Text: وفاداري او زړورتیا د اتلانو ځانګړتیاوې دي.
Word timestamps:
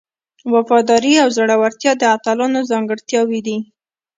وفاداري 0.53 1.13
او 1.23 1.27
زړورتیا 1.37 1.91
د 1.97 2.03
اتلانو 2.15 2.59
ځانګړتیاوې 2.71 3.39
دي. 3.47 3.57